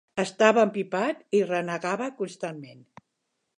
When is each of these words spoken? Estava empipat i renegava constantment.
Estava 0.21 0.63
empipat 0.67 1.21
i 1.39 1.43
renegava 1.51 2.09
constantment. 2.23 2.83